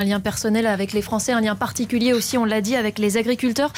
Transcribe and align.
Un 0.00 0.04
lien 0.04 0.20
personnel 0.20 0.68
avec 0.68 0.92
les 0.92 1.02
Français, 1.02 1.32
un 1.32 1.40
lien 1.40 1.56
particulier 1.56 2.12
aussi, 2.12 2.38
on 2.38 2.44
l'a 2.44 2.60
dit, 2.60 2.76
avec 2.76 3.00
les 3.00 3.16
agriculteurs. 3.16 3.72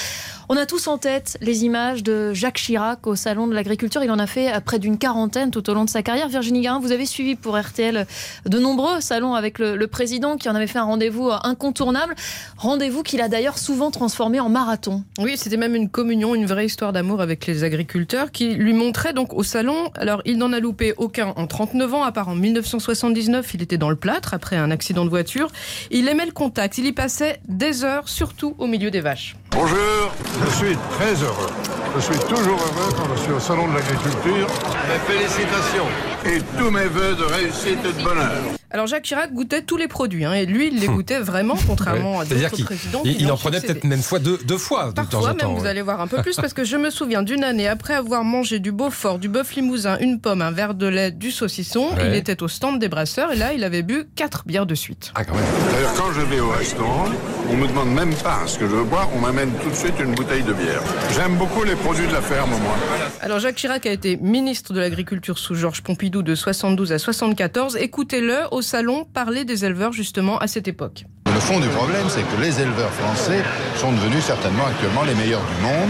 On 0.53 0.57
a 0.57 0.67
tous 0.67 0.89
en 0.89 0.99
tête 0.99 1.39
les 1.41 1.65
images 1.65 2.03
de 2.03 2.35
Jacques 2.35 2.57
Chirac 2.57 3.07
au 3.07 3.15
Salon 3.15 3.47
de 3.47 3.55
l'Agriculture. 3.55 4.03
Il 4.03 4.11
en 4.11 4.19
a 4.19 4.27
fait 4.27 4.53
près 4.65 4.81
d'une 4.81 4.99
quarantaine 4.99 5.53
tout 5.53 5.71
au 5.71 5.75
long 5.75 5.85
de 5.85 5.91
sa 5.91 6.03
carrière. 6.03 6.29
Virginie 6.29 6.61
Garin, 6.61 6.81
vous 6.81 6.91
avez 6.91 7.07
suivi 7.07 7.37
pour 7.37 7.57
RTL 7.57 8.05
de 8.47 8.59
nombreux 8.59 9.01
salons 9.01 9.35
avec 9.35 9.61
le, 9.61 9.87
président 9.87 10.37
qui 10.37 10.49
en 10.49 10.57
avait 10.57 10.67
fait 10.67 10.81
un 10.81 10.87
rendez-vous 10.87 11.31
incontournable. 11.45 12.17
Rendez-vous 12.57 13.05
qu'il 13.05 13.21
a 13.21 13.29
d'ailleurs 13.29 13.59
souvent 13.59 13.93
transformé 13.93 14.41
en 14.41 14.49
marathon. 14.49 15.05
Oui, 15.21 15.37
c'était 15.37 15.57
même 15.57 15.77
une 15.77 15.89
communion, 15.89 16.35
une 16.35 16.47
vraie 16.47 16.67
histoire 16.67 16.93
d'amour 16.93 17.21
avec 17.21 17.47
les 17.47 17.63
agriculteurs 17.63 18.33
qui 18.33 18.55
lui 18.55 18.73
montraient 18.73 19.13
donc 19.13 19.33
au 19.35 19.45
salon. 19.45 19.93
Alors, 19.95 20.21
il 20.25 20.37
n'en 20.37 20.53
a 20.53 20.59
loupé 20.59 20.95
aucun 20.97 21.29
en 21.37 21.47
39 21.47 21.95
ans, 21.95 22.03
à 22.03 22.11
part 22.11 22.27
en 22.27 22.35
1979. 22.35 23.55
Il 23.55 23.63
était 23.63 23.79
dans 23.79 23.89
le 23.89 23.95
plâtre 23.95 24.35
après 24.35 24.57
un 24.57 24.73
accident 24.73 25.05
de 25.05 25.11
voiture. 25.11 25.53
Il 25.93 26.09
aimait 26.09 26.27
le 26.27 26.33
contact. 26.33 26.77
Il 26.79 26.87
y 26.87 26.93
passait 26.93 27.39
des 27.47 27.85
heures, 27.85 28.09
surtout 28.09 28.57
au 28.59 28.67
milieu 28.67 28.91
des 28.91 29.01
vaches. 29.01 29.37
Bonjour, 29.53 30.13
je 30.45 30.51
suis 30.57 30.77
très 30.93 31.15
heureux. 31.25 31.51
Je 31.97 32.01
suis 32.01 32.19
toujours 32.21 32.59
heureux 32.59 32.93
quand 32.97 33.15
je 33.17 33.21
suis 33.21 33.33
au 33.33 33.41
Salon 33.41 33.67
de 33.69 33.75
l'Agriculture. 33.75 34.47
Mes 34.89 35.13
félicitations 35.13 35.87
et 36.27 36.39
tous 36.59 36.71
mes 36.71 36.85
voeux 36.87 37.15
de 37.15 37.25
réussite 37.25 37.79
et 37.85 37.93
de 37.99 38.05
bonheur. 38.05 38.31
Alors 38.73 38.87
Jacques 38.87 39.03
Chirac 39.03 39.33
goûtait 39.33 39.63
tous 39.63 39.77
les 39.77 39.89
produits, 39.89 40.25
hein, 40.25 40.33
et 40.33 40.47
lui, 40.47 40.69
il 40.69 40.79
les 40.79 40.87
goûtait 40.87 41.19
vraiment, 41.19 41.57
contrairement 41.67 42.19
Ouais. 42.19 42.21
à 42.21 42.25
d'autres 42.49 42.63
présidents. 42.65 43.01
Il, 43.05 43.17
qui 43.17 43.23
il 43.25 43.33
en 43.33 43.37
prenait 43.37 43.61
peut-être 43.61 43.83
même 43.83 44.01
fois 44.03 44.21
deux, 44.21 44.39
deux 44.45 44.59
fois 44.59 44.85
de 44.87 44.89
temps 44.91 45.03
Parfois 45.11 45.31
en 45.31 45.35
temps. 45.35 45.49
même, 45.49 45.59
vous 45.59 45.67
allez 45.67 45.83
voir 45.83 46.01
un 46.01 46.07
peu 46.07 46.23
plus, 46.23 46.37
parce 46.37 46.55
que 46.55 46.63
je 46.63 46.77
me 46.77 46.91
souviens 46.91 47.25
d'une 47.25 47.43
année, 47.43 47.67
après 47.67 47.95
avoir 47.95 48.23
mangé 48.23 48.61
du 48.61 48.71
Beaufort, 48.71 49.19
du 49.19 49.29
bœuf 49.29 49.55
limousin, 49.57 49.99
une 49.99 50.21
pomme, 50.21 50.41
un 50.41 50.53
verre 50.53 50.75
de 50.75 50.87
lait, 50.87 51.11
du 51.11 51.33
saucisson, 51.33 51.89
Ouais. 51.97 52.09
il 52.11 52.15
était 52.15 52.43
au 52.45 52.49
stand 52.49 52.79
des 52.79 52.89
brasseurs, 52.89 53.33
et 53.33 53.37
là, 53.37 53.53
il 53.55 53.65
avait 53.65 53.83
bu 53.83 54.05
quatre 54.15 54.45
bières 54.47 54.67
de 54.67 54.77
suite. 54.77 55.11
Ah, 55.17 55.25
quand 55.25 55.35
même. 55.35 55.43
D'ailleurs, 55.73 55.95
quand 55.95 56.13
je 56.13 56.21
vais 56.21 56.39
au 56.39 56.51
restaurant, 56.51 57.07
on 57.53 57.57
me 57.57 57.67
demande 57.67 57.91
même 57.93 58.15
pas 58.15 58.39
ce 58.47 58.57
que 58.57 58.69
je 58.69 58.77
veux 58.77 58.85
boire, 58.85 59.09
on 59.17 59.19
m'amène 59.19 59.51
tout 59.65 59.71
de 59.71 59.75
suite 59.75 59.95
une 59.99 60.15
bouteille 60.15 60.45
de 60.45 60.53
bière. 60.53 60.81
J'aime 61.17 61.35
beaucoup 61.37 61.65
les 61.65 61.75
produits 61.75 62.07
de 62.07 62.13
la 62.13 62.23
ferme, 62.23 62.51
moi. 62.51 62.77
Alors 63.21 63.41
Jacques 63.41 63.57
Chirac 63.57 63.85
a 63.87 63.91
été 63.93 64.17
ministre 64.17 64.73
de 64.73 64.79
l'Agriculture 64.79 65.39
sous 65.39 65.57
Georges 65.57 65.83
Pompidou 66.11 66.23
de 66.25 66.35
72 66.35 66.91
à 66.91 66.99
74. 66.99 67.77
Écoutez-le 67.77 68.35
au 68.51 68.63
salon 68.63 69.05
parler 69.05 69.45
des 69.45 69.65
éleveurs 69.65 69.93
justement 69.93 70.39
à 70.39 70.49
cette 70.49 70.67
époque. 70.67 71.05
Le 71.41 71.47
fond 71.47 71.59
du 71.59 71.69
problème, 71.69 72.05
c'est 72.11 72.21
que 72.21 72.39
les 72.43 72.61
éleveurs 72.61 72.93
français 72.93 73.43
sont 73.75 73.93
devenus 73.93 74.23
certainement 74.23 74.67
actuellement 74.67 75.05
les 75.05 75.15
meilleurs 75.15 75.41
du 75.41 75.63
monde. 75.63 75.89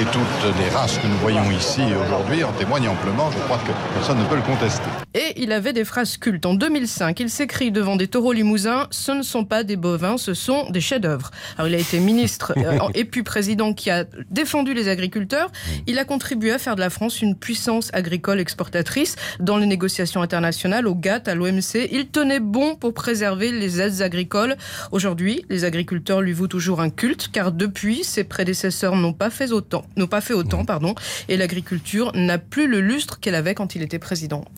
Et 0.00 0.04
toutes 0.04 0.58
les 0.58 0.68
races 0.70 0.98
que 0.98 1.06
nous 1.06 1.16
voyons 1.18 1.48
ici 1.52 1.82
aujourd'hui 2.04 2.42
en 2.42 2.52
témoignent 2.52 2.88
amplement. 2.88 3.30
Je 3.30 3.38
crois 3.38 3.58
que 3.58 3.70
personne 3.94 4.18
ne 4.18 4.24
peut 4.24 4.34
le 4.34 4.42
contester. 4.42 4.88
Et 5.14 5.40
il 5.42 5.52
avait 5.52 5.72
des 5.72 5.84
phrases 5.84 6.16
cultes. 6.16 6.46
En 6.46 6.54
2005, 6.54 7.18
il 7.20 7.30
s'écrit 7.30 7.70
devant 7.70 7.96
des 7.96 8.08
taureaux 8.08 8.32
limousins 8.32 8.88
Ce 8.90 9.12
ne 9.12 9.22
sont 9.22 9.44
pas 9.44 9.62
des 9.62 9.76
bovins, 9.76 10.18
ce 10.18 10.34
sont 10.34 10.68
des 10.70 10.80
chefs-d'œuvre. 10.80 11.30
Alors, 11.56 11.68
il 11.68 11.74
a 11.74 11.78
été 11.78 12.00
ministre 12.00 12.52
euh, 12.56 12.78
et 12.94 13.04
puis 13.04 13.22
président 13.22 13.74
qui 13.74 13.90
a 13.90 14.04
défendu 14.30 14.74
les 14.74 14.88
agriculteurs. 14.88 15.50
Il 15.86 15.98
a 15.98 16.04
contribué 16.04 16.52
à 16.52 16.58
faire 16.58 16.74
de 16.74 16.80
la 16.80 16.90
France 16.90 17.22
une 17.22 17.36
puissance 17.36 17.90
agricole 17.92 18.40
exportatrice 18.40 19.14
dans 19.38 19.56
les 19.56 19.66
négociations 19.66 20.22
internationales, 20.22 20.86
au 20.86 20.94
GATT, 20.94 21.28
à 21.28 21.34
l'OMC. 21.36 21.88
Il 21.90 22.08
tenait 22.08 22.40
bon 22.40 22.74
pour 22.74 22.94
préserver 22.94 23.52
les 23.52 23.80
aides 23.80 24.02
agricoles. 24.02 24.56
Aujourd'hui, 24.90 25.44
les 25.48 25.64
agriculteurs 25.64 26.20
lui 26.20 26.32
vouent 26.32 26.48
toujours 26.48 26.80
un 26.80 26.90
culte, 26.90 27.28
car 27.30 27.52
depuis, 27.52 28.04
ses 28.04 28.24
prédécesseurs 28.24 28.96
n'ont 28.96 29.12
pas 29.12 29.30
fait 29.30 29.52
autant, 29.52 29.84
n'ont 29.96 30.06
pas 30.06 30.20
fait 30.20 30.34
autant, 30.34 30.64
pardon, 30.64 30.94
et 31.28 31.36
l'agriculture 31.36 32.12
n'a 32.14 32.38
plus 32.38 32.68
le 32.68 32.80
lustre 32.80 33.20
qu'elle 33.20 33.34
avait 33.34 33.54
quand 33.54 33.74
il 33.74 33.82
était 33.82 33.98
président. 33.98 34.44